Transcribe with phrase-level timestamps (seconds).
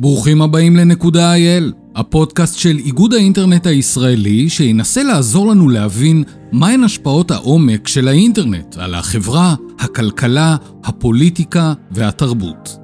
[0.00, 7.30] ברוכים הבאים לנקודה אייל, הפודקאסט של איגוד האינטרנט הישראלי שינסה לעזור לנו להבין מהן השפעות
[7.30, 12.76] העומק של האינטרנט על החברה, הכלכלה, הפוליטיקה והתרבות.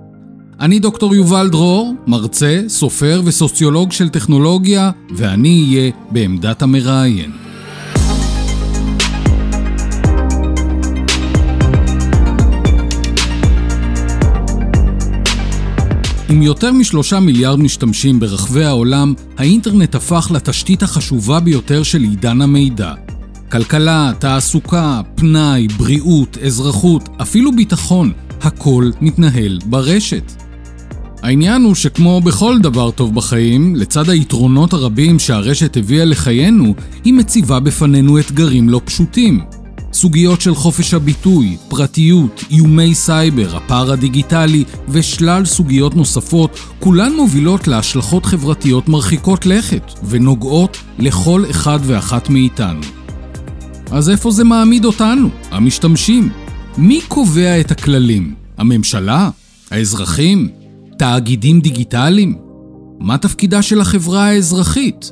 [0.60, 7.45] אני דוקטור יובל דרור, מרצה, סופר וסוציולוג של טכנולוגיה, ואני אהיה בעמדת המראיין.
[16.28, 22.92] עם יותר משלושה מיליארד משתמשים ברחבי העולם, האינטרנט הפך לתשתית החשובה ביותר של עידן המידע.
[23.52, 30.32] כלכלה, תעסוקה, פנאי, בריאות, אזרחות, אפילו ביטחון, הכל מתנהל ברשת.
[31.22, 37.60] העניין הוא שכמו בכל דבר טוב בחיים, לצד היתרונות הרבים שהרשת הביאה לחיינו, היא מציבה
[37.60, 39.40] בפנינו אתגרים לא פשוטים.
[39.96, 48.26] סוגיות של חופש הביטוי, פרטיות, איומי סייבר, הפער הדיגיטלי ושלל סוגיות נוספות, כולן מובילות להשלכות
[48.26, 52.80] חברתיות מרחיקות לכת ונוגעות לכל אחד ואחת מאיתנו.
[53.90, 56.28] אז איפה זה מעמיד אותנו, המשתמשים?
[56.78, 58.34] מי קובע את הכללים?
[58.58, 59.30] הממשלה?
[59.70, 60.48] האזרחים?
[60.98, 62.38] תאגידים דיגיטליים?
[63.00, 65.10] מה תפקידה של החברה האזרחית?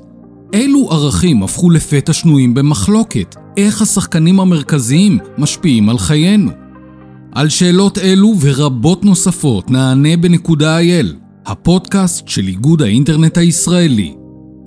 [0.54, 3.36] אילו ערכים הפכו לפתע שנויים במחלוקת?
[3.56, 6.50] איך השחקנים המרכזיים משפיעים על חיינו?
[7.32, 11.16] על שאלות אלו ורבות נוספות נענה בנקודה אייל,
[11.46, 14.14] הפודקאסט של איגוד האינטרנט הישראלי.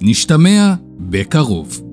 [0.02, 1.86] נשתמע בקרוב.